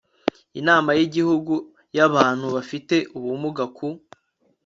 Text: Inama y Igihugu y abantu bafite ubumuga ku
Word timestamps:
Inama 0.59 0.89
y 0.99 1.01
Igihugu 1.07 1.53
y 1.97 1.99
abantu 2.07 2.45
bafite 2.55 2.95
ubumuga 3.17 3.63
ku 3.77 3.87